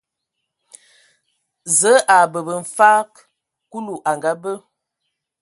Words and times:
Zǝǝ 1.77 1.93
a 2.15 2.17
bǝbǝ 2.31 2.53
mfag 2.65 3.09
Kulu 3.71 3.95
a 4.09 4.11
ngabǝ. 4.17 4.53